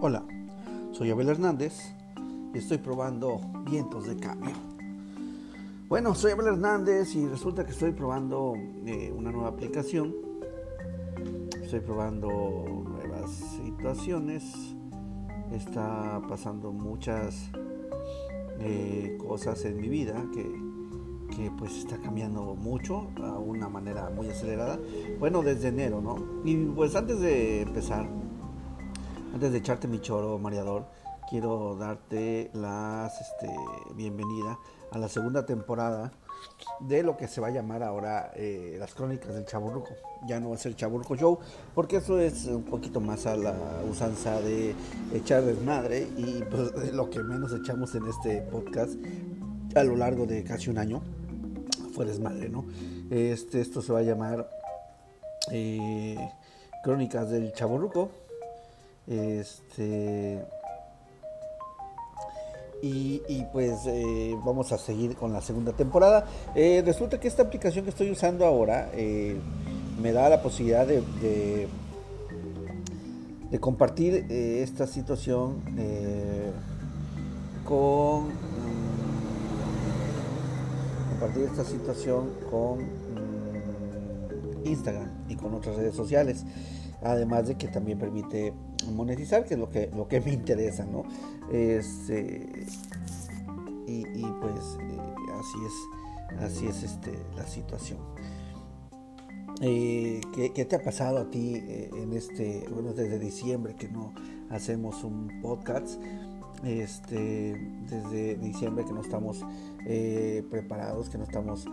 Hola, 0.00 0.22
soy 0.92 1.10
Abel 1.10 1.28
Hernández 1.28 1.92
y 2.54 2.58
estoy 2.58 2.78
probando 2.78 3.40
vientos 3.68 4.06
de 4.06 4.16
cambio. 4.16 4.54
Bueno, 5.88 6.14
soy 6.14 6.30
Abel 6.30 6.46
Hernández 6.46 7.16
y 7.16 7.26
resulta 7.26 7.64
que 7.64 7.72
estoy 7.72 7.90
probando 7.90 8.54
eh, 8.86 9.12
una 9.12 9.32
nueva 9.32 9.48
aplicación. 9.48 10.14
Estoy 11.60 11.80
probando 11.80 12.28
nuevas 12.28 13.28
situaciones. 13.56 14.44
Está 15.50 16.22
pasando 16.28 16.70
muchas 16.70 17.50
eh, 18.60 19.18
cosas 19.18 19.64
en 19.64 19.80
mi 19.80 19.88
vida 19.88 20.24
que, 20.32 20.44
que 21.34 21.50
pues 21.58 21.76
está 21.76 21.98
cambiando 21.98 22.54
mucho 22.54 23.10
a 23.16 23.36
una 23.36 23.68
manera 23.68 24.10
muy 24.10 24.28
acelerada. 24.28 24.78
Bueno, 25.18 25.42
desde 25.42 25.68
enero, 25.68 26.00
¿no? 26.00 26.24
Y 26.44 26.54
pues 26.66 26.94
antes 26.94 27.18
de 27.18 27.62
empezar, 27.62 28.08
antes 29.38 29.52
de 29.52 29.58
echarte 29.58 29.86
mi 29.86 30.00
choro 30.00 30.36
mareador, 30.40 30.86
quiero 31.30 31.76
darte 31.76 32.50
las 32.54 33.20
este, 33.20 33.48
bienvenida 33.94 34.58
a 34.90 34.98
la 34.98 35.08
segunda 35.08 35.46
temporada 35.46 36.10
de 36.80 37.04
lo 37.04 37.16
que 37.16 37.28
se 37.28 37.40
va 37.40 37.46
a 37.46 37.50
llamar 37.52 37.84
ahora 37.84 38.32
eh, 38.34 38.74
las 38.80 38.94
crónicas 38.94 39.32
del 39.32 39.44
Chaburruco. 39.44 39.90
Ya 40.26 40.40
no 40.40 40.48
va 40.48 40.56
a 40.56 40.58
ser 40.58 40.74
Chaburruco 40.74 41.14
Show, 41.14 41.38
porque 41.72 41.98
eso 41.98 42.18
es 42.18 42.46
un 42.46 42.64
poquito 42.64 42.98
más 42.98 43.26
a 43.26 43.36
la 43.36 43.54
usanza 43.88 44.40
de 44.40 44.74
echar 45.14 45.44
desmadre 45.44 46.08
y 46.16 46.42
pues 46.50 46.92
lo 46.92 47.08
que 47.08 47.22
menos 47.22 47.52
echamos 47.52 47.94
en 47.94 48.08
este 48.08 48.42
podcast 48.42 48.94
a 49.76 49.84
lo 49.84 49.94
largo 49.94 50.26
de 50.26 50.42
casi 50.42 50.68
un 50.68 50.78
año 50.78 51.00
fue 51.94 52.06
desmadre, 52.06 52.48
¿no? 52.48 52.64
Este, 53.08 53.60
esto 53.60 53.82
se 53.82 53.92
va 53.92 54.00
a 54.00 54.02
llamar 54.02 54.50
eh, 55.52 56.28
Crónicas 56.82 57.30
del 57.30 57.52
Chaburruco 57.52 58.10
este. 59.08 60.44
Y, 62.80 63.44
pues 63.52 63.86
eh, 63.86 64.36
vamos 64.44 64.70
a 64.70 64.78
seguir 64.78 65.16
con 65.16 65.32
la 65.32 65.40
segunda 65.40 65.72
temporada. 65.72 66.26
Eh, 66.54 66.80
resulta 66.86 67.18
que 67.18 67.26
esta 67.26 67.42
aplicación 67.42 67.84
que 67.84 67.90
estoy 67.90 68.08
usando 68.10 68.46
ahora 68.46 68.90
eh, 68.94 69.36
me 70.00 70.12
da 70.12 70.28
la 70.28 70.40
posibilidad 70.40 70.86
de, 70.86 71.02
de, 73.50 73.58
compartir 73.58 74.26
esta 74.30 74.86
situación 74.86 75.60
con 77.64 78.28
mm, 78.28 78.38
compartir 81.10 81.44
esta 81.44 81.64
situación 81.64 82.30
con 82.48 82.78
mm, 82.78 84.66
Instagram 84.66 85.24
y 85.28 85.34
con 85.34 85.52
otras 85.54 85.74
redes 85.74 85.96
sociales. 85.96 86.44
Además 87.02 87.48
de 87.48 87.56
que 87.56 87.66
también 87.66 87.98
permite 87.98 88.52
monetizar, 88.92 89.44
que 89.44 89.54
es 89.54 89.60
lo 89.60 89.70
que, 89.70 89.90
lo 89.94 90.08
que 90.08 90.20
me 90.20 90.32
interesa, 90.32 90.84
¿no? 90.84 91.04
Este, 91.52 92.66
y, 93.86 94.22
pues 94.40 94.78
eh, 94.80 94.98
así 95.38 95.58
es, 95.64 96.42
así 96.42 96.66
es 96.66 96.82
este, 96.82 97.12
la 97.36 97.46
situación. 97.46 97.98
Eh, 99.60 100.20
¿qué, 100.54 100.64
te 100.64 100.76
ha 100.76 100.82
pasado 100.82 101.18
a 101.18 101.30
ti 101.30 101.54
eh, 101.56 101.90
en 101.96 102.12
este, 102.12 102.64
bueno, 102.70 102.92
desde 102.92 103.18
diciembre 103.18 103.74
que 103.74 103.88
no 103.88 104.12
hacemos 104.50 105.04
un 105.04 105.40
podcast? 105.40 106.00
Este, 106.64 107.54
desde 107.88 108.34
diciembre 108.36 108.84
que 108.84 108.92
no 108.92 109.00
estamos 109.00 109.44
preparados, 110.50 111.08
que 111.08 111.16
no 111.16 111.24
estamos 111.24 111.66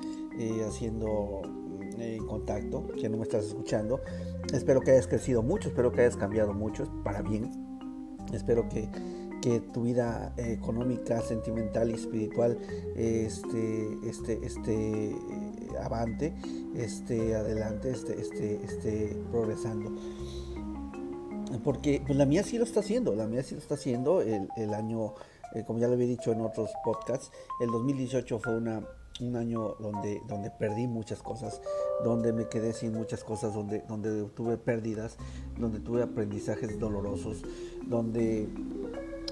haciendo 0.67 1.41
en 1.99 2.25
contacto, 2.25 2.87
que 2.87 3.09
no 3.09 3.17
me 3.17 3.23
estás 3.23 3.45
escuchando. 3.45 4.01
Espero 4.53 4.81
que 4.81 4.91
hayas 4.91 5.07
crecido 5.07 5.41
mucho, 5.41 5.69
espero 5.69 5.91
que 5.91 6.01
hayas 6.01 6.17
cambiado 6.17 6.53
mucho 6.53 6.85
para 7.03 7.21
bien. 7.21 7.51
Espero 8.33 8.67
que, 8.69 8.89
que 9.41 9.59
tu 9.59 9.83
vida 9.83 10.33
económica, 10.37 11.21
sentimental 11.21 11.91
y 11.91 11.93
espiritual 11.93 12.57
este, 12.95 13.97
este, 14.07 14.39
este 14.43 15.15
avante, 15.81 16.33
esté 16.75 17.35
adelante, 17.35 17.91
esté, 17.91 18.19
este, 18.19 18.55
esté 18.63 19.17
progresando. 19.31 19.91
Porque 21.63 22.01
pues, 22.05 22.17
la 22.17 22.25
mía 22.25 22.43
sí 22.43 22.57
lo 22.57 22.63
está 22.63 22.79
haciendo, 22.79 23.15
la 23.15 23.27
mía 23.27 23.43
sí 23.43 23.55
lo 23.55 23.61
está 23.61 23.75
haciendo. 23.75 24.21
El, 24.21 24.49
el 24.57 24.73
año, 24.73 25.13
eh, 25.53 25.63
como 25.65 25.79
ya 25.79 25.87
lo 25.87 25.93
había 25.93 26.07
dicho 26.07 26.31
en 26.31 26.41
otros 26.41 26.71
podcasts, 26.83 27.31
el 27.59 27.69
2018 27.69 28.39
fue 28.39 28.57
una 28.57 28.83
un 29.21 29.35
año 29.35 29.75
donde, 29.79 30.21
donde 30.27 30.49
perdí 30.51 30.87
muchas 30.87 31.21
cosas, 31.21 31.61
donde 32.03 32.33
me 32.33 32.47
quedé 32.47 32.73
sin 32.73 32.93
muchas 32.93 33.23
cosas, 33.23 33.53
donde, 33.53 33.79
donde 33.87 34.23
tuve 34.29 34.57
pérdidas, 34.57 35.17
donde 35.57 35.79
tuve 35.79 36.03
aprendizajes 36.03 36.79
dolorosos, 36.79 37.43
donde, 37.85 38.49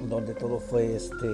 donde 0.07 0.33
todo 0.35 0.59
fue 0.59 0.95
este, 0.95 1.27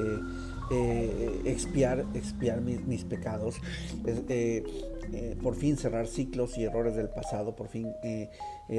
eh, 0.71 1.41
expiar, 1.45 2.05
expiar 2.13 2.61
mis, 2.61 3.03
pecados, 3.05 3.57
eh, 4.05 4.63
eh, 5.13 5.37
por 5.41 5.55
fin 5.55 5.77
cerrar 5.77 6.07
ciclos 6.07 6.57
y 6.57 6.63
errores 6.63 6.95
del 6.95 7.09
pasado, 7.09 7.55
por 7.55 7.67
fin 7.67 7.93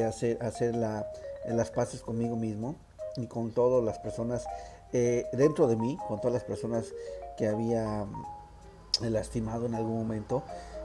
hacer, 0.07 0.43
hacer 0.43 0.75
la, 0.75 1.07
las 1.49 1.71
paces 1.71 2.01
conmigo 2.01 2.37
mismo 2.37 2.77
y 3.17 3.27
con 3.27 3.53
todas 3.53 3.85
las 3.85 3.99
personas 3.99 4.45
dentro 4.93 5.69
de 5.69 5.77
mí, 5.77 5.97
con 6.09 6.19
todas 6.19 6.33
las 6.33 6.43
personas 6.45 6.93
que 7.39 7.47
había 7.47 8.07
lastimado 9.09 9.67
en 9.67 9.75
algún 9.75 9.97
momento. 9.97 10.43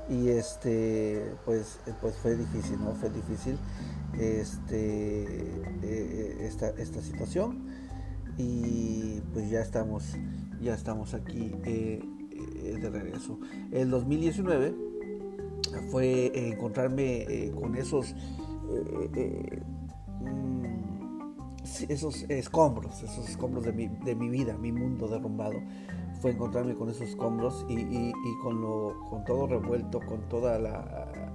Y 0.08 0.30
este 0.30 1.34
pues 1.46 1.80
pues 2.00 2.16
fue 2.18 2.36
difícil 2.36 2.80
no 2.80 2.94
fue 2.94 3.10
difícil 3.10 3.58
este 4.14 5.24
eh, 5.82 6.38
esta, 6.42 6.70
esta 6.70 7.02
situación. 7.02 7.66
Y 8.38 9.22
pues 9.34 9.50
ya 9.50 9.62
estamos 9.62 10.16
ya 10.62 10.76
estamos 10.76 11.14
aquí 11.14 11.56
eh, 11.66 12.02
eh, 12.32 12.78
de 12.80 12.90
regreso. 12.90 13.40
El 13.72 13.90
2019 13.90 14.76
fue 15.92 16.32
encontrarme 16.52 17.52
con 17.60 17.76
esos 17.76 18.14
mm, 20.22 20.66
esos 21.90 22.24
escombros 22.30 23.02
esos 23.04 23.28
escombros 23.28 23.66
de 23.66 23.74
mi, 23.74 23.88
de 23.88 24.16
mi 24.16 24.30
vida 24.30 24.56
mi 24.58 24.72
mundo 24.72 25.08
derrumbado 25.08 25.60
encontrarme 26.30 26.76
con 26.76 26.90
esos 26.90 27.10
escombros 27.10 27.66
y, 27.70 28.12
con, 28.42 28.62
lo, 28.62 29.00
con 29.10 29.24
todo 29.26 29.48
revuelto, 29.48 30.00
con 30.00 30.28
toda 30.30 30.58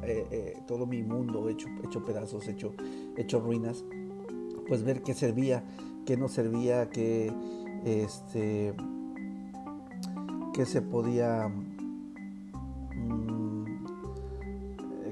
eh, 0.02 0.26
eh, 0.30 0.62
todo 0.66 0.86
mi 0.86 1.02
mundo 1.02 1.48
hecho, 1.48 1.68
hecho 1.84 2.04
pedazos, 2.04 2.48
hecho, 2.48 2.72
hecho 3.16 3.40
ruinas, 3.40 3.84
pues 4.66 4.82
ver 4.82 5.02
qué 5.02 5.14
servía, 5.14 5.64
qué 6.06 6.16
no 6.16 6.28
servía, 6.28 6.88
qué, 6.90 7.32
este, 7.84 8.74
qué 10.52 10.66
se 10.66 10.82
podía, 10.82 11.48
mm, 12.96 13.64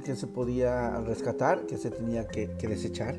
qué 0.04 0.16
se 0.16 0.26
podía 0.26 1.00
rescatar, 1.00 1.66
qué 1.66 1.76
se 1.76 1.90
tenía 1.90 2.26
que, 2.26 2.48
desechar, 2.62 3.18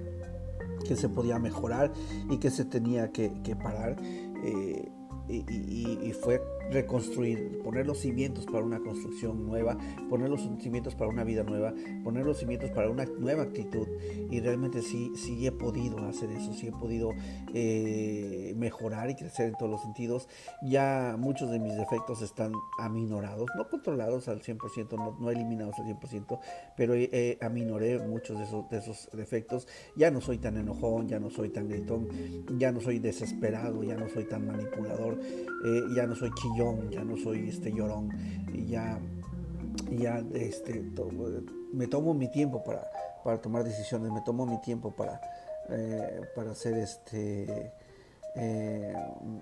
qué 0.88 0.96
se 0.96 1.10
podía 1.10 1.40
mejorar 1.40 1.92
y 2.30 2.38
qué 2.38 2.50
se 2.52 2.66
tenía 2.66 3.12
que, 3.12 3.30
parar. 3.62 3.98
Eh, 4.44 4.92
y, 5.30 6.14
fue 6.14 6.42
reconstruir, 6.72 7.60
poner 7.64 7.86
los 7.88 8.00
cimientos 8.00 8.46
para 8.46 8.64
una 8.64 8.80
construcción 8.80 9.46
nueva, 9.46 9.78
poner 10.10 10.30
los 10.30 10.42
cimientos 10.60 10.96
para 10.96 11.10
una 11.10 11.24
vida 11.24 11.44
nueva, 11.44 11.74
poner 12.04 12.26
los 12.26 12.38
cimientos 12.38 12.70
para 12.72 12.90
una 12.90 13.06
nueva 13.06 13.44
actitud. 13.44 13.88
Y 14.30 14.40
realmente 14.40 14.82
sí, 14.82 15.12
sí 15.16 15.46
he 15.46 15.52
podido 15.52 16.00
hacer 16.06 16.32
eso, 16.32 16.54
sí 16.54 16.68
he 16.68 16.72
podido 16.72 17.12
eh, 17.54 18.54
mejorar 18.58 19.10
y 19.10 19.16
crecer 19.16 19.50
en 19.50 19.56
todos 19.56 19.72
los 19.72 19.82
sentidos. 19.82 20.28
Ya 20.62 21.16
muchos 21.18 21.50
de 21.50 21.60
mis 21.60 21.76
defectos 21.76 22.22
están 22.22 22.54
aminorados, 22.80 23.50
no 23.58 23.68
controlados 23.68 24.28
al 24.28 24.42
100%, 24.42 24.98
no, 24.98 25.18
no 25.20 25.32
eliminados 25.32 25.76
al 25.80 25.86
100%, 25.86 26.40
pero 26.78 26.94
eh, 26.96 27.38
aminoré 27.42 28.00
muchos 28.00 28.38
de 28.38 28.46
esos, 28.46 28.70
de 28.70 28.78
esos 28.78 29.10
defectos. 29.14 29.68
Ya 29.96 30.12
no 30.12 30.22
soy 30.22 30.38
tan 30.38 30.58
enojón, 30.58 31.08
ya 31.08 31.20
no 31.20 31.30
soy 31.30 31.50
tan 31.50 31.68
gritón, 31.68 32.08
ya 32.58 32.72
no 32.72 32.80
soy 32.80 33.00
desesperado, 33.00 33.84
ya 33.84 33.96
no 33.96 34.08
soy 34.10 34.26
tan 34.26 34.46
manipulador, 34.46 35.20
eh, 35.20 35.82
ya 35.96 36.06
no 36.06 36.16
soy 36.16 36.32
chillón 36.36 36.59
ya 36.90 37.04
no 37.04 37.16
soy 37.18 37.48
este 37.50 37.72
llorón, 37.72 38.10
ya, 38.68 39.00
ya 39.92 40.24
este, 40.34 40.84
me 41.72 41.88
tomo 41.88 42.14
mi 42.14 42.30
tiempo 42.30 42.64
para, 42.64 42.86
para, 43.24 43.42
tomar 43.42 43.64
decisiones, 43.64 44.12
me 44.12 44.22
tomo 44.22 44.46
mi 44.46 44.60
tiempo 44.62 44.92
para, 44.92 45.22
eh, 45.70 46.22
para 46.36 46.52
hacer 46.52 46.78
este... 46.78 47.72
Eh, 48.36 48.94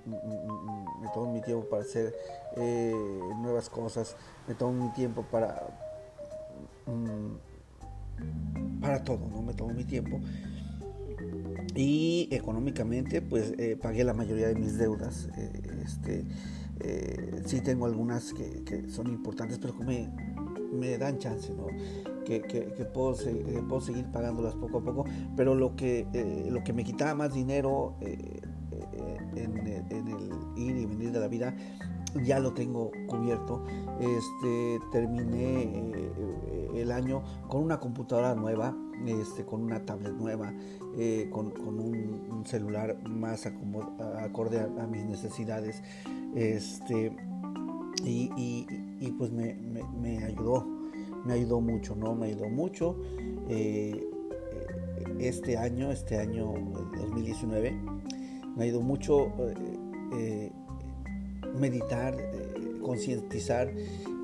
me 0.05 1.09
tomo 1.13 1.33
mi 1.33 1.41
tiempo 1.41 1.67
para 1.67 1.81
hacer 1.81 2.15
eh, 2.55 2.93
nuevas 3.41 3.69
cosas, 3.69 4.15
me 4.47 4.55
tomo 4.55 4.85
mi 4.85 4.93
tiempo 4.93 5.23
para 5.23 5.67
mm, 6.85 8.79
para 8.79 9.03
todo, 9.03 9.27
¿no? 9.27 9.41
Me 9.41 9.53
tomo 9.53 9.73
mi 9.73 9.83
tiempo 9.83 10.19
y 11.75 12.29
económicamente 12.31 13.21
pues 13.21 13.53
pagué 13.81 14.05
la 14.05 14.13
mayoría 14.13 14.47
de 14.47 14.55
mis 14.55 14.77
deudas 14.77 15.27
este 15.83 16.25
eh, 16.79 17.41
sí 17.45 17.61
tengo 17.61 17.85
algunas 17.85 18.33
que, 18.33 18.89
son 18.89 19.07
importantes, 19.07 19.59
pero 19.59 19.77
que 19.77 19.83
me, 19.83 20.09
me 20.71 20.97
dan 20.97 21.17
chance. 21.17 21.53
Que, 22.25 22.41
puedo, 22.93 23.15
puedo, 23.69 23.81
seguir 23.81 24.05
pagándolas 24.11 24.53
poco 24.55 24.79
a 24.79 24.83
poco, 24.83 25.05
pero 25.35 25.55
lo 25.55 25.75
que, 25.75 26.07
eh, 26.13 26.47
lo 26.49 26.63
que 26.63 26.73
me 26.73 26.83
quitaba 26.83 27.13
más 27.15 27.33
dinero, 27.33 27.95
eh, 28.01 28.41
en, 29.35 29.67
el 29.89 30.29
ir 30.57 30.77
y 30.77 30.85
venir 30.85 31.11
de 31.11 31.19
la 31.19 31.27
vida 31.27 31.55
ya 32.23 32.39
lo 32.39 32.53
tengo 32.53 32.91
cubierto. 33.07 33.63
Este, 33.99 34.79
terminé 34.91 35.63
eh, 35.63 36.71
el 36.75 36.91
año 36.91 37.23
con 37.47 37.63
una 37.63 37.79
computadora 37.79 38.35
nueva, 38.35 38.75
este, 39.05 39.45
con 39.45 39.63
una 39.63 39.85
tablet 39.85 40.13
nueva, 40.13 40.53
eh, 40.97 41.29
con, 41.31 41.47
un, 41.47 42.45
celular 42.45 42.97
más 43.09 43.45
acorde 43.45 44.59
a, 44.61 44.87
mis 44.87 45.05
necesidades. 45.05 45.81
Este, 46.35 47.15
y, 48.03 49.11
pues 49.17 49.31
me, 49.31 50.23
ayudó, 50.23 50.65
me 51.25 51.33
ayudó 51.33 51.61
mucho, 51.61 51.95
¿no? 51.95 52.15
Me 52.15 52.27
ayudó 52.27 52.49
mucho. 52.49 52.95
Eh, 53.49 54.09
este 55.19 55.57
año, 55.57 55.91
este 55.91 56.17
año 56.17 56.53
2019, 56.95 57.75
me 58.55 58.67
ido 58.67 58.81
mucho 58.81 59.31
meditar, 61.57 62.15
concientizar 62.81 63.71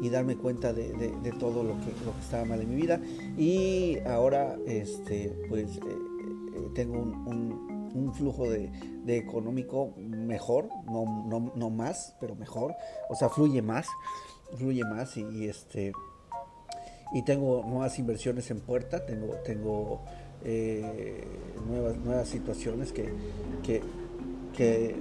y 0.02 0.10
darme 0.10 0.36
cuenta 0.36 0.74
de, 0.74 0.92
todo 1.40 1.64
lo 1.64 1.80
que, 1.80 1.92
lo 2.06 2.14
que, 2.14 2.20
estaba 2.22 2.46
mal 2.46 2.62
en 2.62 2.70
mi 2.70 2.76
vida. 2.76 3.00
Y 3.38 4.00
ahora, 4.06 4.58
este, 4.66 5.34
pues, 5.48 5.78
eh, 5.78 5.82
eh, 5.86 6.68
tengo 6.76 7.00
un, 7.00 7.92
un, 7.94 8.14
flujo 8.14 8.50
de, 8.50 8.70
económico 9.08 9.94
mejor, 9.98 10.70
no, 10.86 11.52
no, 11.56 11.70
más, 11.70 12.16
pero 12.20 12.36
mejor. 12.36 12.74
O 13.10 13.16
sea, 13.16 13.30
fluye 13.30 13.62
más, 13.62 13.88
fluye 14.58 14.84
más 14.84 15.16
y, 15.18 15.48
este 15.48 15.94
y 17.14 17.22
tengo 17.22 17.64
nuevas 17.64 18.00
inversiones 18.00 18.50
en 18.50 18.60
puerta, 18.60 19.06
tengo, 19.06 19.36
tengo 19.46 20.02
eh, 20.44 21.24
nuevas, 21.68 21.96
nuevas 21.98 22.28
situaciones 22.28 22.92
que, 22.92 23.10
que, 23.64 23.82
que 24.58 24.96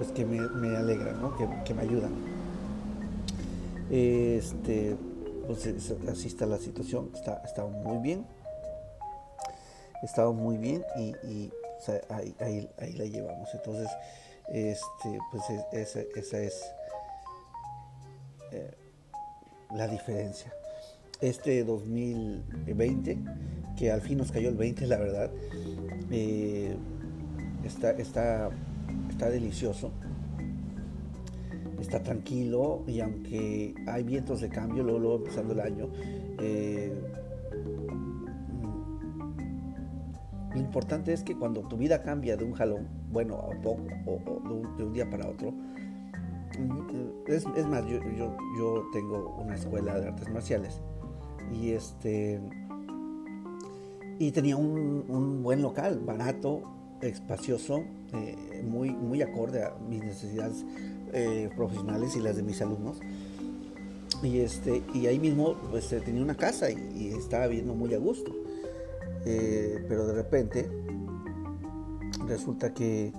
pues 0.00 0.12
que 0.12 0.24
me, 0.24 0.40
me 0.40 0.74
alegran, 0.78 1.20
¿no? 1.20 1.36
que, 1.36 1.74
me 1.74 1.82
ayudan. 1.82 2.10
Este, 3.90 4.96
pues 5.46 5.66
así 6.10 6.26
está 6.26 6.46
la 6.46 6.56
situación, 6.56 7.10
está, 7.14 7.42
está 7.44 7.66
muy 7.66 7.98
bien, 7.98 8.24
estaba 10.02 10.32
muy 10.32 10.56
bien 10.56 10.82
y, 10.98 11.50
ahí, 12.08 12.34
ahí, 12.78 12.92
la 12.94 13.04
llevamos. 13.04 13.50
Entonces, 13.52 13.90
este, 14.48 15.18
pues 15.30 15.42
esa, 15.70 16.00
esa 16.16 16.38
es 16.38 16.62
eh, 18.52 18.70
la 19.74 19.86
diferencia. 19.86 20.50
Este 21.20 21.62
2020, 21.62 23.18
que 23.76 23.92
al 23.92 24.00
fin 24.00 24.16
nos 24.16 24.32
cayó 24.32 24.48
el 24.48 24.56
20, 24.56 24.86
la 24.86 24.96
verdad, 24.96 25.30
eh, 26.10 26.74
está, 27.66 27.90
está 27.90 28.50
está 29.20 29.30
delicioso, 29.30 29.90
está 31.78 32.02
tranquilo 32.02 32.84
y 32.86 33.00
aunque 33.00 33.74
hay 33.86 34.02
vientos 34.02 34.40
de 34.40 34.48
cambio, 34.48 34.82
luego, 34.82 34.98
luego 34.98 35.16
empezando 35.16 35.52
el 35.52 35.60
año, 35.60 35.90
eh, 36.38 36.90
lo 40.54 40.58
importante 40.58 41.12
es 41.12 41.22
que 41.22 41.36
cuando 41.36 41.60
tu 41.68 41.76
vida 41.76 42.02
cambia 42.02 42.34
de 42.38 42.46
un 42.46 42.54
jalón, 42.54 42.88
bueno, 43.12 43.36
a 43.36 43.60
poco, 43.60 43.82
o, 44.06 44.74
de, 44.78 44.84
un, 44.84 44.92
día 44.94 45.10
para 45.10 45.28
otro, 45.28 45.52
mm, 45.52 47.26
es, 47.26 47.66
más, 47.66 47.84
yo, 47.86 48.84
tengo 48.90 49.36
una 49.38 49.54
escuela 49.54 50.00
de 50.00 50.08
artes 50.08 50.30
marciales 50.30 50.80
y 51.52 51.72
este 51.72 52.40
y 54.18 54.32
tenía 54.32 54.56
un 54.56 55.42
buen 55.42 55.60
local, 55.60 56.00
barato, 56.06 56.79
espacioso, 57.02 57.84
eh, 58.12 58.62
muy, 58.64 58.90
muy 58.90 59.22
acorde 59.22 59.64
a 59.64 59.74
mis 59.88 60.02
necesidades 60.02 60.64
eh, 61.12 61.48
profesionales 61.56 62.16
y 62.16 62.20
las 62.20 62.36
de 62.36 62.42
mis 62.42 62.60
alumnos. 62.60 63.00
Y, 64.22 64.40
este, 64.40 64.82
y 64.92 65.06
ahí 65.06 65.18
mismo 65.18 65.56
pues 65.70 65.92
eh, 65.92 66.00
tenía 66.00 66.22
una 66.22 66.36
casa 66.36 66.70
y, 66.70 67.14
estaba 67.16 67.46
viviendo 67.46 67.74
muy 67.74 67.94
a 67.94 67.98
gusto. 67.98 68.32
pero 69.24 70.06
de 70.06 70.12
repente 70.14 70.68
resulta 72.26 72.72
que, 72.72 73.12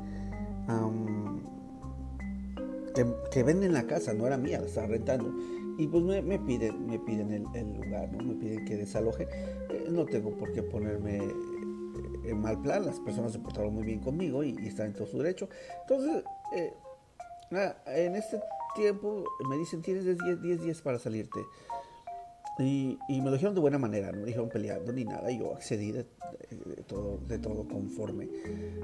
que, 3.32 3.44
venden 3.44 3.74
la 3.74 3.84
casa, 3.84 4.14
no 4.14 4.28
era 4.28 4.38
mía, 4.38 4.60
la 4.60 4.68
estaba 4.68 4.88
rentando. 4.88 5.34
Y 5.78 5.88
pues 5.88 6.04
me, 6.04 6.38
piden, 6.38 6.86
me 6.86 7.00
piden 7.00 7.48
el, 7.56 7.74
lugar, 7.82 8.12
¿no? 8.12 8.24
me 8.24 8.36
piden 8.36 8.66
que 8.66 8.78
desaloje. 8.78 9.28
no 9.90 10.06
tengo 10.06 10.32
por 10.32 10.52
qué 10.52 10.62
ponerme 10.62 11.20
en 12.24 12.42
mal 12.42 12.62
plan, 12.62 12.86
las 12.86 13.00
personas 13.00 13.32
se 13.32 13.40
portaron 13.40 13.74
muy 13.74 13.84
bien 13.84 14.00
conmigo 14.00 14.44
y, 14.44 14.56
están 14.66 14.88
en 14.88 14.94
todo 14.94 15.08
su 15.08 15.18
derecho. 15.18 15.50
Entonces, 15.82 16.24
eh, 16.56 16.74
en 17.88 18.16
este 18.16 18.40
tiempo 18.76 19.26
me 19.50 19.58
dicen, 19.58 19.82
tienes 19.82 20.06
10, 20.06 20.62
días 20.62 20.82
para 20.82 21.00
salirte. 21.00 21.40
Y, 22.60 22.98
me 23.10 23.26
lo 23.26 23.32
dijeron 23.32 23.56
de 23.56 23.62
buena 23.62 23.80
manera, 23.80 24.12
no 24.12 24.20
me 24.20 24.26
dijeron 24.26 24.50
peleando 24.50 24.94
ni 24.94 25.04
nada. 25.04 25.32
Yo 25.32 25.56
accedí 25.56 25.92
de, 25.92 26.06
todo, 26.88 27.20
de 27.28 27.40
todo 27.40 27.68
conforme. 27.68 28.30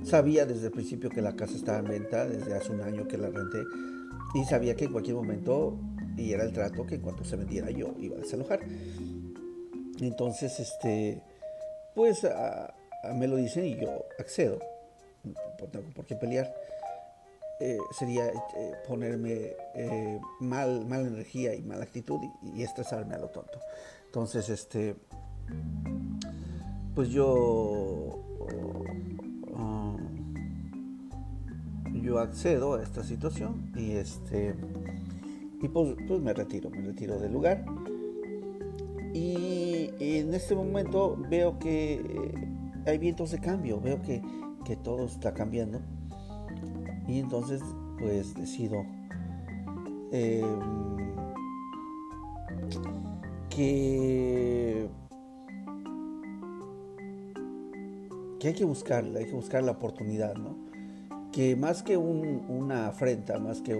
Sabía 0.03 0.45
desde 0.45 0.67
el 0.67 0.71
principio 0.71 1.09
que 1.09 1.21
la 1.21 1.35
casa 1.35 1.55
estaba 1.55 1.79
en 1.79 1.85
venta, 1.85 2.25
desde 2.25 2.55
hace 2.55 2.71
un 2.71 2.81
año 2.81 3.07
que 3.07 3.17
la 3.17 3.29
renté. 3.29 3.63
Y 4.33 4.43
sabía 4.45 4.75
que 4.75 4.85
en 4.85 4.91
cualquier 4.91 5.15
momento, 5.15 5.77
y 6.17 6.31
era 6.33 6.43
el 6.43 6.53
trato, 6.53 6.85
que 6.85 6.95
en 6.95 7.01
cuanto 7.01 7.23
se 7.23 7.35
vendiera 7.35 7.69
yo 7.69 7.93
iba 7.99 8.15
a 8.15 8.19
desalojar. 8.19 8.61
Entonces, 9.99 10.59
este, 10.59 11.21
pues 11.95 12.25
me 13.15 13.27
lo 13.27 13.35
dicen 13.35 13.65
y 13.65 13.75
yo 13.75 14.05
accedo, 14.19 14.59
no 15.23 15.67
tengo 15.67 15.89
por 15.93 16.05
qué 16.05 16.15
pelear. 16.15 16.53
Eh, 17.59 17.79
sería 17.91 18.27
eh, 18.27 18.73
ponerme 18.87 19.55
eh, 19.73 20.19
mal, 20.39 20.85
mala 20.85 21.07
energía 21.07 21.55
y 21.55 21.63
mala 21.63 21.83
actitud 21.83 22.19
y, 22.55 22.61
estresarme 22.61 23.15
a 23.15 23.17
lo 23.17 23.29
tonto. 23.29 23.59
Entonces, 24.05 24.47
este, 24.49 24.95
pues 26.93 27.09
yo, 27.09 28.23
um, 29.55 30.35
yo 32.03 32.19
accedo 32.19 32.75
a 32.75 32.83
esta 32.83 33.03
situación 33.03 33.71
y 33.75 33.93
este, 33.93 34.53
y 35.59 35.67
pues, 35.67 35.95
pues 36.07 36.21
me 36.21 36.33
retiro, 36.33 36.69
me 36.69 36.81
retiro 36.81 37.17
del 37.19 37.33
lugar. 37.33 37.65
Y 39.15 39.89
en 39.99 40.31
este 40.35 40.53
momento 40.53 41.17
veo 41.27 41.57
que 41.57 42.56
hay 42.89 42.97
vientos 42.97 43.31
de 43.31 43.39
cambio, 43.39 43.79
veo 43.81 44.01
que, 44.01 44.21
todo 44.83 45.05
está 45.05 45.33
cambiando. 45.33 45.79
Y 47.07 47.19
entonces, 47.19 47.61
pues 47.99 48.33
decido 48.35 48.85
em, 50.11 50.97
que, 53.49 54.89
que 58.39 58.47
hay 58.49 58.53
que 58.53 58.65
buscarla, 58.65 59.19
hay 59.19 59.25
que 59.25 59.35
buscar 59.35 59.63
la 59.63 59.71
oportunidad, 59.71 60.35
¿no? 60.35 60.67
Que 61.37 61.55
más 61.55 61.83
que 61.83 61.95
una 61.97 62.87
afrenta, 62.87 63.37
más 63.37 63.61
que 63.61 63.73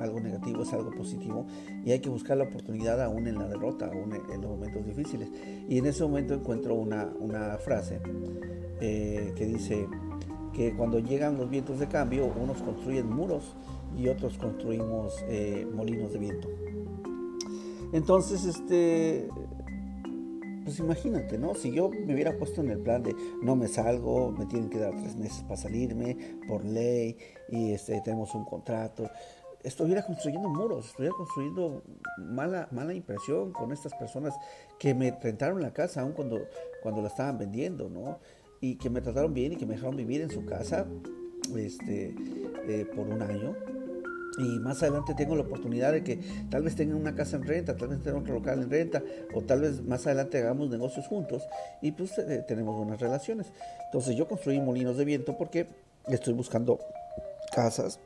algo 0.00 0.18
negativo, 0.18 0.64
es 0.64 0.72
algo 0.72 0.90
positivo 0.90 1.46
y 1.84 1.92
hay 1.92 2.00
que 2.00 2.08
buscar 2.08 2.36
la 2.36 2.42
oportunidad 2.42 3.00
aún 3.00 3.28
en 3.28 3.38
la 3.38 3.46
derrota, 3.46 3.86
aún 3.86 4.12
en, 4.12 4.40
los 4.40 4.50
momentos 4.50 4.84
difíciles. 4.84 5.28
Y 5.68 5.78
en 5.78 5.86
ese 5.86 6.02
momento 6.02 6.34
encuentro 6.34 6.74
una, 6.74 7.08
una 7.20 7.58
frase 7.58 8.00
eh, 8.80 9.32
que 9.36 9.46
dice 9.46 9.86
que 10.52 10.74
cuando 10.74 10.98
llegan 10.98 11.38
los 11.38 11.48
vientos 11.48 11.78
de 11.78 11.86
cambio, 11.86 12.26
unos 12.26 12.60
construyen 12.60 13.08
muros 13.08 13.54
y 13.96 14.08
otros 14.08 14.36
construimos 14.36 15.14
eh, 15.28 15.64
molinos 15.72 16.12
de 16.12 16.18
viento. 16.18 16.48
Entonces, 17.92 18.46
este, 18.46 19.28
pues 20.66 20.78
imagínate, 20.80 21.38
¿no? 21.38 21.54
Si 21.54 21.72
yo 21.72 21.88
me 21.88 22.12
hubiera 22.12 22.36
puesto 22.36 22.60
en 22.60 22.70
el 22.70 22.80
plan 22.80 23.02
de 23.02 23.14
no 23.40 23.56
me 23.56 23.68
salgo, 23.68 24.32
me 24.32 24.44
tienen 24.46 24.68
que 24.68 24.78
dar 24.78 24.94
tres 25.00 25.16
meses 25.16 25.42
para 25.44 25.56
salirme 25.56 26.16
por 26.46 26.64
ley 26.64 27.16
y 27.48 27.72
este, 27.72 28.00
tenemos 28.02 28.34
un 28.34 28.44
contrato, 28.44 29.08
estuviera 29.62 30.04
construyendo 30.04 30.48
muros, 30.48 30.88
estuviera 30.88 31.14
construyendo 31.16 31.82
mala, 32.18 32.68
mala 32.72 32.92
impresión 32.92 33.52
con 33.52 33.72
estas 33.72 33.94
personas 33.94 34.34
que 34.78 34.92
me 34.92 35.12
rentaron 35.12 35.62
la 35.62 35.72
casa 35.72 36.02
aún 36.02 36.12
cuando, 36.12 36.46
cuando 36.82 37.00
la 37.00 37.08
estaban 37.08 37.38
vendiendo, 37.38 37.88
¿no? 37.88 38.18
y 38.60 38.76
que 38.76 38.90
me 38.90 39.00
trataron 39.00 39.34
bien 39.34 39.52
y 39.52 39.56
que 39.56 39.66
me 39.66 39.74
dejaron 39.74 39.96
vivir 39.96 40.20
en 40.20 40.30
su 40.30 40.44
casa 40.44 40.86
este, 41.56 42.14
eh, 42.68 42.86
por 42.94 43.06
un 43.08 43.22
año. 43.22 43.54
Y 44.38 44.58
más 44.58 44.82
adelante 44.82 45.14
tengo 45.14 45.34
la 45.34 45.42
oportunidad 45.42 45.92
de 45.92 46.04
que 46.04 46.20
tal 46.50 46.62
vez 46.62 46.76
tengan 46.76 46.96
una 46.96 47.14
casa 47.14 47.36
en 47.36 47.44
renta, 47.44 47.76
tal 47.76 47.88
vez 47.88 48.02
tengan 48.02 48.22
otro 48.22 48.34
local 48.34 48.62
en 48.62 48.70
renta, 48.70 49.02
o 49.34 49.42
tal 49.42 49.62
vez 49.62 49.82
más 49.82 50.06
adelante 50.06 50.38
hagamos 50.38 50.68
negocios 50.68 51.06
juntos 51.06 51.42
y 51.80 51.92
pues 51.92 52.16
eh, 52.18 52.44
tenemos 52.46 52.76
buenas 52.76 53.00
relaciones. 53.00 53.52
Entonces 53.86 54.16
yo 54.16 54.28
construí 54.28 54.60
molinos 54.60 54.96
de 54.96 55.04
viento 55.04 55.36
porque 55.36 55.68
estoy 56.08 56.34
buscando 56.34 56.78
casas 57.54 57.98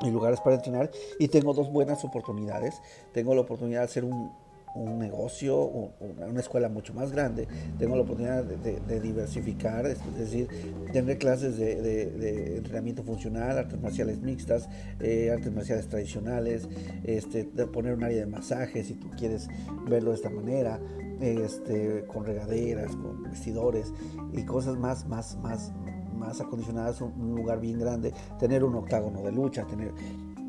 y 0.00 0.10
lugares 0.10 0.40
para 0.40 0.56
entrenar 0.56 0.90
y 1.18 1.28
tengo 1.28 1.52
dos 1.54 1.70
buenas 1.70 2.04
oportunidades. 2.04 2.80
Tengo 3.12 3.34
la 3.34 3.42
oportunidad 3.42 3.80
de 3.80 3.84
hacer 3.84 4.04
un, 4.04 4.32
un 4.74 4.98
negocio, 4.98 5.56
una 5.58 6.40
escuela 6.40 6.68
mucho 6.68 6.94
más 6.94 7.12
grande, 7.12 7.48
tengo 7.78 7.96
la 7.96 8.02
oportunidad 8.02 8.44
de, 8.44 9.00
diversificar, 9.00 9.86
es 9.86 9.98
decir, 10.16 10.48
tener 10.92 11.18
clases 11.18 11.56
de, 11.56 12.56
entrenamiento 12.56 13.02
funcional, 13.02 13.58
artes 13.58 13.80
marciales 13.80 14.20
mixtas, 14.20 14.68
eh, 15.00 15.30
artes 15.30 15.52
marciales 15.52 15.88
tradicionales, 15.88 16.68
este, 17.04 17.44
poner 17.44 17.94
un 17.94 18.04
área 18.04 18.18
de 18.18 18.26
masaje 18.26 18.84
si 18.84 18.94
tú 18.94 19.10
quieres 19.16 19.48
verlo 19.88 20.10
de 20.10 20.16
esta 20.16 20.30
manera, 20.30 20.80
este, 21.20 22.04
con 22.06 22.24
regaderas, 22.24 22.94
con 22.94 23.22
vestidores 23.24 23.92
y 24.32 24.42
cosas 24.44 24.76
más, 24.76 25.06
más, 25.06 25.36
más, 25.38 25.72
más 26.16 26.40
acondicionadas, 26.40 27.00
un 27.00 27.34
lugar 27.34 27.60
bien 27.60 27.78
grande, 27.78 28.12
tener 28.38 28.64
un 28.64 28.74
octágono 28.74 29.22
de 29.22 29.32
lucha, 29.32 29.66
tener 29.66 29.92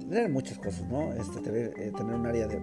tener 0.10 0.30
muchas 0.30 0.58
cosas, 0.58 0.88
¿no? 0.90 1.14
Este, 1.14 1.40
tener, 1.40 1.74
eh, 1.78 1.92
tener 1.96 2.16
un 2.16 2.26
área 2.26 2.48
de, 2.48 2.60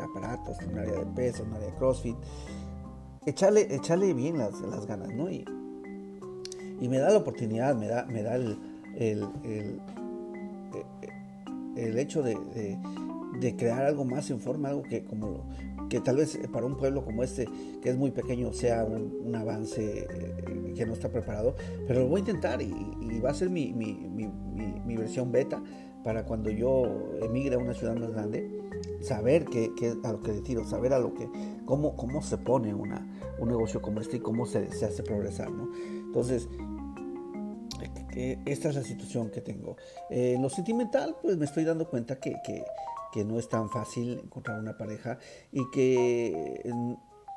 aparatos, 0.00 0.56
un 0.66 0.78
área 0.78 0.98
de 0.98 1.06
peso, 1.06 1.44
un 1.44 1.54
área 1.54 1.68
de 1.68 1.74
CrossFit. 1.74 2.16
Echarle, 3.26 3.74
echarle 3.74 4.14
bien 4.14 4.38
las, 4.38 4.60
las 4.60 4.86
ganas, 4.86 5.12
¿no? 5.14 5.30
Y, 5.30 5.44
y, 6.80 6.88
me 6.88 6.98
da 6.98 7.10
la 7.10 7.18
oportunidad, 7.18 7.74
me 7.74 7.88
da, 7.88 8.06
me 8.06 8.22
da 8.22 8.36
el, 8.36 8.58
el, 8.96 9.28
el, 9.44 9.80
el 11.76 11.98
hecho 11.98 12.22
de, 12.22 12.38
de, 13.40 13.56
crear 13.56 13.84
algo 13.84 14.04
más 14.04 14.30
en 14.30 14.40
forma, 14.40 14.68
algo 14.70 14.82
que 14.82 15.04
como 15.04 15.44
que 15.90 16.00
tal 16.00 16.16
vez 16.16 16.38
para 16.52 16.66
un 16.66 16.76
pueblo 16.76 17.04
como 17.04 17.22
este, 17.22 17.46
que 17.82 17.90
es 17.90 17.96
muy 17.96 18.10
pequeño, 18.10 18.52
sea 18.52 18.84
un, 18.84 19.14
un 19.24 19.34
avance 19.34 20.06
eh, 20.10 20.72
que 20.76 20.86
no 20.86 20.92
está 20.92 21.08
preparado, 21.08 21.54
pero 21.86 22.00
lo 22.00 22.08
voy 22.08 22.18
a 22.18 22.20
intentar 22.20 22.60
y, 22.60 22.74
y 23.00 23.20
va 23.20 23.30
a 23.30 23.34
ser 23.34 23.48
mi, 23.50 23.72
mi, 23.72 23.94
mi, 23.94 24.30
mi 24.84 24.96
versión 24.96 25.32
beta 25.32 25.62
para 26.04 26.24
cuando 26.24 26.50
yo 26.50 26.84
emigre 27.22 27.56
a 27.56 27.58
una 27.58 27.74
ciudad 27.74 27.96
más 27.96 28.12
grande, 28.12 28.50
saber 29.00 29.44
qué, 29.46 29.72
a 30.04 30.12
lo 30.12 30.20
que 30.22 30.32
le 30.32 30.64
saber 30.64 30.92
a 30.92 30.98
lo 30.98 31.14
que, 31.14 31.28
cómo, 31.64 31.96
cómo 31.96 32.22
se 32.22 32.38
pone 32.38 32.74
una, 32.74 33.06
un 33.38 33.48
negocio 33.48 33.82
como 33.82 34.00
este 34.00 34.18
y 34.18 34.20
cómo 34.20 34.46
se, 34.46 34.70
se 34.72 34.86
hace 34.86 35.02
progresar, 35.02 35.50
¿no? 35.50 35.68
Entonces, 36.06 36.48
esta 38.46 38.68
es 38.68 38.74
la 38.74 38.82
situación 38.82 39.30
que 39.30 39.40
tengo. 39.40 39.76
Eh, 40.10 40.36
lo 40.40 40.48
sentimental, 40.48 41.16
pues 41.22 41.36
me 41.36 41.44
estoy 41.44 41.64
dando 41.64 41.88
cuenta 41.88 42.18
que, 42.18 42.36
que, 42.44 42.64
que 43.12 43.24
no 43.24 43.38
es 43.38 43.48
tan 43.48 43.70
fácil 43.70 44.20
encontrar 44.24 44.58
una 44.58 44.76
pareja 44.76 45.18
y 45.52 45.70
que 45.70 46.62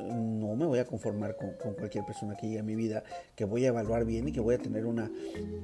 no 0.01 0.55
me 0.55 0.65
voy 0.65 0.79
a 0.79 0.85
conformar 0.85 1.35
con, 1.35 1.51
cualquier 1.73 2.05
persona 2.05 2.35
que 2.35 2.47
llegue 2.47 2.59
a 2.59 2.63
mi 2.63 2.75
vida, 2.75 3.03
que 3.35 3.45
voy 3.45 3.65
a 3.65 3.69
evaluar 3.69 4.05
bien 4.05 4.27
y 4.27 4.31
que 4.31 4.39
voy 4.39 4.55
a 4.55 4.57
tener 4.57 4.85
una, 4.85 5.11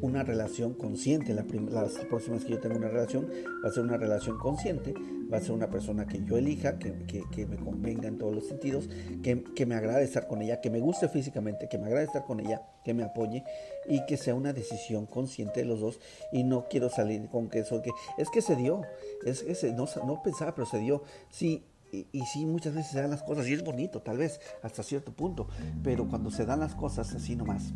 una 0.02 0.24
relación 0.24 0.74
consciente. 0.74 1.34
La 1.34 1.46
las 1.72 1.94
próximas 2.06 2.44
que 2.44 2.52
yo 2.52 2.60
tenga 2.60 2.76
una 2.76 2.90
relación 2.90 3.30
va 3.64 3.70
a 3.70 3.72
ser 3.72 3.84
una 3.84 3.98
relación 3.98 4.38
consciente, 4.38 4.94
va 5.32 5.38
a 5.38 5.42
ser 5.42 5.52
una 5.52 5.70
persona 5.70 6.06
que 6.08 6.24
yo 6.24 6.38
elija, 6.38 6.78
que, 6.78 6.94
que, 7.08 7.46
me 7.46 7.58
convenga 7.58 8.08
en 8.08 8.18
todos 8.18 8.34
los 8.34 8.48
sentidos, 8.48 8.90
que, 9.24 9.44
que, 9.56 9.66
me 9.66 9.76
agrade 9.76 10.04
estar 10.04 10.28
con 10.28 10.42
ella, 10.42 10.62
que 10.62 10.70
me 10.70 10.80
guste 10.80 11.08
físicamente, 11.10 11.68
que 11.70 11.78
me 11.78 11.88
agrade 11.88 12.06
estar 12.06 12.24
con 12.24 12.40
ella, 12.40 12.62
que 12.84 12.94
me 12.94 13.04
apoye 13.04 13.44
y 13.88 14.06
que 14.06 14.18
sea 14.18 14.36
una 14.36 14.54
decisión 14.54 15.06
consciente 15.06 15.62
de 15.62 15.66
los 15.66 15.80
dos 15.80 16.00
y 16.32 16.44
no 16.44 16.68
quiero 16.70 16.90
salir 16.90 17.28
con 17.30 17.50
que 17.50 17.60
eso, 17.60 17.82
que 17.82 17.92
es 18.18 18.30
que 18.30 18.42
se 18.42 18.56
dio, 18.56 18.82
es 19.26 19.44
que 19.44 19.74
no, 19.74 19.86
no 20.06 20.22
pensaba, 20.24 20.54
pero 20.56 20.66
se 20.66 20.80
dio. 20.80 21.04
Sí, 21.30 21.66
y, 21.92 22.22
sí, 22.26 22.46
muchas 22.46 22.76
veces 22.76 22.92
se 22.92 23.02
dan 23.02 23.12
las 23.12 23.24
cosas 23.24 23.48
y 23.48 23.54
es 23.54 23.64
bonito, 23.64 24.02
tal 24.02 24.18
vez, 24.18 24.40
hasta 24.64 24.84
cierto 24.84 25.14
punto, 25.14 25.48
pero 25.84 26.08
cuando 26.08 26.32
se 26.32 26.46
dan 26.46 26.60
las 26.60 26.76
cosas 26.76 27.14
así 27.14 27.36
nomás, 27.36 27.74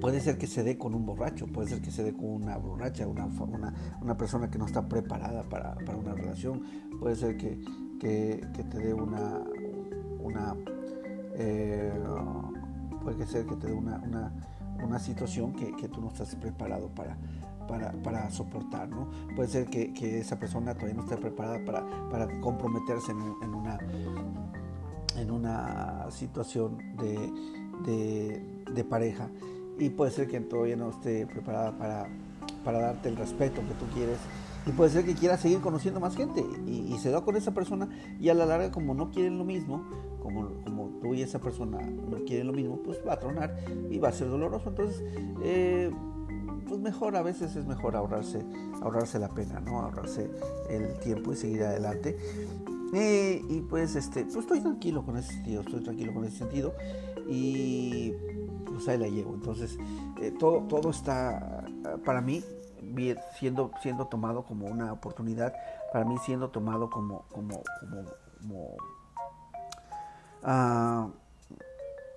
puede 0.00 0.20
ser 0.20 0.38
que 0.38 0.46
se 0.46 0.62
dé 0.62 0.78
con 0.78 0.94
un 0.94 1.06
borracho, 1.06 1.46
puede 1.46 1.68
ser 1.68 1.80
que 1.80 1.90
se 1.90 2.04
dé 2.04 2.12
con 2.12 2.26
una 2.26 2.56
borracha, 2.56 3.06
una, 3.06 3.26
una, 3.26 3.74
una 4.00 4.16
persona 4.16 4.50
que 4.50 4.58
no 4.58 4.66
está 4.66 4.88
preparada 4.88 5.42
para, 5.44 5.74
para 5.74 5.96
una 5.96 6.14
relación, 6.14 6.62
puede 7.00 7.16
ser 7.16 7.36
que, 7.36 7.58
que, 7.98 8.64
te 8.70 8.78
dé 8.78 8.92
una, 8.92 9.42
una 10.20 10.56
eh, 11.34 11.92
puede 13.02 13.26
ser 13.26 13.46
que 13.46 13.56
te 13.56 13.68
dé 13.68 13.72
una, 13.72 13.98
una, 13.98 14.32
una 14.84 14.98
situación 14.98 15.52
que, 15.54 15.74
que, 15.76 15.88
tú 15.88 16.00
no 16.00 16.08
estás 16.08 16.34
preparado 16.36 16.88
para, 16.88 17.16
para, 17.68 17.92
para 17.92 18.30
soportar, 18.30 18.88
¿no? 18.88 19.08
Puede 19.36 19.48
ser 19.48 19.66
que, 19.66 19.92
que, 19.92 20.18
esa 20.18 20.38
persona 20.38 20.74
todavía 20.74 20.96
no 20.96 21.02
esté 21.02 21.16
preparada 21.16 21.64
para, 21.64 21.84
para 22.10 22.40
comprometerse 22.40 23.12
en, 23.12 23.20
en, 23.42 23.54
una, 23.54 23.78
en 25.16 25.30
una 25.30 26.10
situación 26.10 26.78
de, 26.96 27.32
de, 27.84 28.64
de, 28.72 28.84
pareja 28.84 29.28
y 29.78 29.90
puede 29.90 30.10
ser 30.10 30.26
que 30.26 30.40
todavía 30.40 30.76
no 30.76 30.90
esté 30.90 31.26
preparada 31.26 31.76
para, 31.78 32.08
para 32.64 32.80
darte 32.80 33.08
el 33.08 33.16
respeto 33.16 33.60
que 33.60 33.74
tú 33.74 33.86
quieres 33.94 34.18
y 34.66 34.72
puede 34.72 34.90
ser 34.90 35.04
que 35.04 35.14
quiera 35.14 35.36
seguir 35.36 35.60
conociendo 35.60 36.00
más 36.00 36.16
gente 36.16 36.44
y, 36.66 36.92
y, 36.92 36.98
se 36.98 37.10
da 37.10 37.20
con 37.20 37.36
esa 37.36 37.52
persona 37.52 37.88
y 38.20 38.28
a 38.28 38.34
la 38.34 38.44
larga 38.44 38.70
como 38.70 38.94
no 38.94 39.10
quieren 39.10 39.38
lo 39.38 39.44
mismo, 39.44 39.84
como, 40.20 40.48
como 40.64 40.88
tú 41.00 41.14
y 41.14 41.22
esa 41.22 41.38
persona 41.38 41.78
no 41.80 42.18
quieren 42.24 42.48
lo 42.48 42.52
mismo, 42.52 42.80
pues 42.82 42.98
va 43.06 43.14
a 43.14 43.18
tronar 43.18 43.56
y 43.88 43.98
va 43.98 44.08
a 44.08 44.12
ser 44.12 44.28
doloroso. 44.28 44.68
Entonces, 44.68 45.02
eh, 45.42 45.90
pues 46.68 46.80
mejor, 46.80 47.16
a 47.16 47.22
veces 47.22 47.56
es 47.56 47.66
mejor 47.66 47.96
ahorrarse, 47.96 48.44
ahorrarse 48.82 49.18
la 49.18 49.28
pena, 49.28 49.60
¿no? 49.60 49.80
Ahorrarse 49.80 50.30
el 50.68 50.98
tiempo 51.00 51.32
y 51.32 51.36
seguir 51.36 51.62
adelante. 51.64 52.16
y 52.92 53.60
pues 53.62 53.96
este, 53.96 54.24
pues 54.24 54.36
estoy 54.36 54.60
tranquilo 54.60 55.04
con 55.04 55.16
ese 55.16 55.32
sentido, 55.34 55.62
estoy 55.62 55.82
tranquilo 55.82 56.14
con 56.14 56.24
ese 56.24 56.38
sentido 56.38 56.74
y 57.28 58.12
pues 58.66 58.88
ahí 58.88 58.98
la 58.98 59.08
llevo. 59.08 59.34
Entonces, 59.34 59.78
eh, 60.20 60.32
todo, 60.38 60.62
todo 60.68 60.90
está 60.90 61.64
para 62.04 62.20
mí 62.20 62.42
siendo, 63.38 63.70
siendo 63.82 64.06
tomado 64.06 64.44
como 64.44 64.66
una 64.66 64.92
oportunidad, 64.92 65.54
para 65.92 66.04
mí 66.04 66.16
siendo 66.24 66.50
tomado 66.50 66.90
como, 66.90 67.24
como, 67.32 67.62
como, 68.40 68.76
ah, 70.42 71.08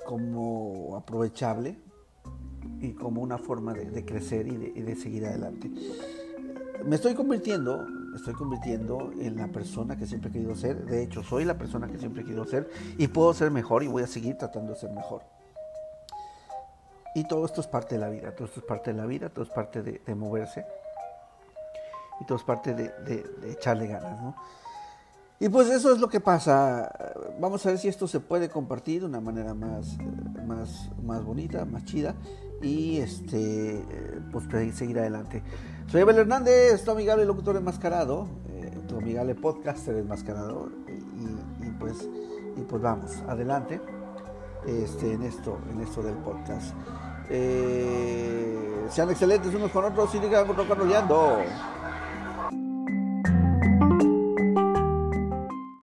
como 0.05 0.95
aprovechable 0.97 1.77
y 2.79 2.93
como 2.93 3.21
una 3.21 3.37
forma 3.37 3.73
de, 3.73 4.05
crecer 4.05 4.47
y 4.47 4.57
de, 4.57 4.95
seguir 4.95 5.25
adelante. 5.25 5.69
Me 6.85 6.95
estoy 6.95 7.13
convirtiendo, 7.13 7.85
me 7.87 8.17
estoy 8.17 8.33
convirtiendo 8.33 9.11
en 9.19 9.35
la 9.35 9.47
persona 9.47 9.97
que 9.97 10.07
siempre 10.07 10.29
he 10.29 10.33
querido 10.33 10.55
ser. 10.55 10.85
De 10.85 11.03
hecho, 11.03 11.21
soy 11.21 11.45
la 11.45 11.57
persona 11.57 11.87
que 11.87 11.99
siempre 11.99 12.23
he 12.23 12.25
querido 12.25 12.45
ser 12.45 12.69
y 12.97 13.07
puedo 13.07 13.33
ser 13.33 13.51
mejor 13.51 13.83
y 13.83 13.87
voy 13.87 14.03
a 14.03 14.07
seguir 14.07 14.37
tratando 14.37 14.73
de 14.73 14.79
ser 14.79 14.91
mejor. 14.91 15.21
Y 17.13 17.25
todo 17.25 17.45
esto 17.45 17.61
es 17.61 17.67
parte 17.67 17.95
de 17.95 18.01
la 18.01 18.09
vida, 18.09 18.33
todo 18.33 18.45
esto 18.45 18.61
es 18.61 18.65
parte 18.65 18.93
de 18.93 18.97
la 18.97 19.05
vida, 19.05 19.29
todo 19.29 19.43
es 19.43 19.51
parte 19.51 19.83
de, 19.83 20.15
moverse 20.15 20.65
y 22.19 22.25
todo 22.25 22.37
es 22.37 22.43
parte 22.43 22.73
de, 22.73 23.23
echarle 23.51 23.87
ganas. 23.87 24.35
Y 25.41 25.49
pues 25.49 25.69
eso 25.69 25.91
es 25.91 25.99
lo 25.99 26.07
que 26.07 26.19
pasa. 26.19 26.91
Vamos 27.39 27.65
a 27.65 27.69
ver 27.69 27.79
si 27.79 27.87
esto 27.87 28.07
se 28.07 28.19
puede 28.19 28.47
compartir 28.47 29.01
de 29.01 29.07
una 29.07 29.19
manera 29.19 29.55
más, 29.55 29.97
más, 30.45 30.91
más 31.03 31.23
bonita, 31.23 31.65
más 31.65 31.83
chida. 31.83 32.13
Y 32.61 32.99
este, 32.99 33.83
pues 34.31 34.45
seguir 34.75 34.99
adelante. 34.99 35.41
Soy 35.87 36.01
Abel 36.01 36.19
Hernández, 36.19 36.83
tu 36.85 36.91
amigable 36.91 37.25
locutor 37.25 37.55
enmascarado, 37.55 38.27
eh, 38.49 38.69
tu 38.87 38.97
amigable 38.97 39.33
podcaster 39.33 39.95
enmascarado. 39.95 40.69
Y, 40.87 41.65
y, 41.65 41.71
pues, 41.71 42.07
y 42.55 42.61
pues 42.61 42.79
vamos, 42.79 43.11
adelante 43.27 43.81
este, 44.67 45.13
en, 45.13 45.23
esto, 45.23 45.57
en 45.71 45.81
esto 45.81 46.03
del 46.03 46.17
podcast. 46.17 46.75
Eh, 47.31 48.85
sean 48.91 49.09
excelentes 49.09 49.55
unos 49.55 49.71
con 49.71 49.85
otros 49.85 50.13
y 50.13 50.19
digan 50.19 50.45
rollando. 50.55 51.39